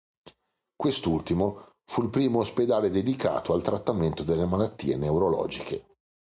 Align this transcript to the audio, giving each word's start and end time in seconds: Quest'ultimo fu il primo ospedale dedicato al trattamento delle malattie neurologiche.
Quest'ultimo 0.75 1.73
fu 1.83 2.01
il 2.01 2.09
primo 2.09 2.39
ospedale 2.39 2.89
dedicato 2.89 3.53
al 3.53 3.61
trattamento 3.61 4.23
delle 4.23 4.47
malattie 4.47 4.97
neurologiche. 4.97 5.85